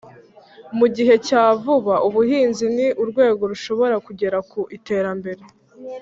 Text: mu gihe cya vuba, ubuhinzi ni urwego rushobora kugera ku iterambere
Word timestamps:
mu 0.77 0.87
gihe 0.95 1.15
cya 1.27 1.43
vuba, 1.61 1.95
ubuhinzi 2.07 2.65
ni 2.75 2.87
urwego 3.01 3.41
rushobora 3.51 3.95
kugera 4.07 4.37
ku 4.49 4.59
iterambere 4.77 5.43